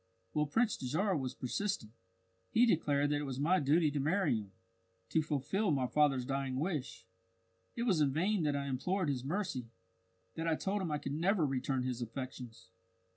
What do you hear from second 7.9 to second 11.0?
in vain that I implored his mercy that I told him I